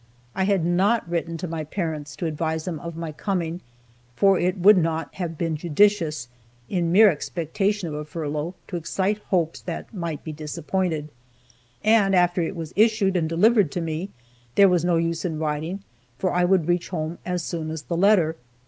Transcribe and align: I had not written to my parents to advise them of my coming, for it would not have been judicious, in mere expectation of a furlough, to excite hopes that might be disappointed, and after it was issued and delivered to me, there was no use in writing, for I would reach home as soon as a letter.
I 0.33 0.45
had 0.45 0.65
not 0.65 1.07
written 1.07 1.37
to 1.37 1.47
my 1.47 1.63
parents 1.63 2.15
to 2.15 2.25
advise 2.25 2.65
them 2.65 2.79
of 2.79 2.95
my 2.97 3.11
coming, 3.11 3.61
for 4.15 4.39
it 4.39 4.57
would 4.57 4.79
not 4.79 5.13
have 5.13 5.37
been 5.37 5.55
judicious, 5.55 6.27
in 6.67 6.91
mere 6.91 7.11
expectation 7.11 7.87
of 7.87 7.93
a 7.93 8.03
furlough, 8.03 8.55
to 8.69 8.77
excite 8.77 9.19
hopes 9.27 9.61
that 9.61 9.93
might 9.93 10.23
be 10.23 10.31
disappointed, 10.33 11.09
and 11.83 12.15
after 12.15 12.41
it 12.41 12.55
was 12.55 12.73
issued 12.75 13.15
and 13.15 13.29
delivered 13.29 13.71
to 13.73 13.79
me, 13.81 14.09
there 14.55 14.67
was 14.69 14.83
no 14.83 14.97
use 14.97 15.23
in 15.23 15.37
writing, 15.37 15.83
for 16.17 16.33
I 16.33 16.45
would 16.45 16.67
reach 16.67 16.89
home 16.89 17.19
as 17.23 17.43
soon 17.43 17.69
as 17.69 17.85
a 17.87 17.93
letter. 17.95 18.35